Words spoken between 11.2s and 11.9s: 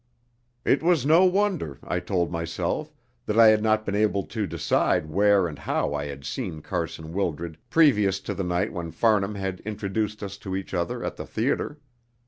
theatre.